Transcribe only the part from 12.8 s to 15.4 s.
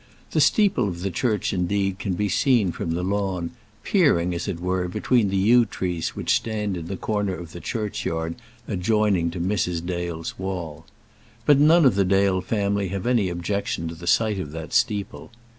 have any objection to the sight of that steeple.